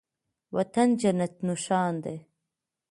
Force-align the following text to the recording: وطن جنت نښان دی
وطن 0.55 0.89
جنت 1.01 1.33
نښان 1.47 1.93
دی 2.03 2.17